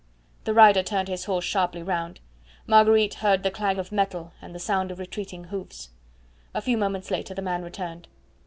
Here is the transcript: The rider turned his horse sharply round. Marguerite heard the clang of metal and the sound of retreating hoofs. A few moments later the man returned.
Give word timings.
The 0.45 0.55
rider 0.55 0.81
turned 0.81 1.09
his 1.09 1.25
horse 1.25 1.45
sharply 1.45 1.83
round. 1.83 2.21
Marguerite 2.65 3.13
heard 3.13 3.43
the 3.43 3.51
clang 3.51 3.77
of 3.77 3.91
metal 3.91 4.33
and 4.41 4.55
the 4.55 4.57
sound 4.57 4.89
of 4.89 4.97
retreating 4.97 5.43
hoofs. 5.43 5.89
A 6.55 6.61
few 6.63 6.75
moments 6.75 7.11
later 7.11 7.35
the 7.35 7.41
man 7.43 7.61
returned. 7.61 8.07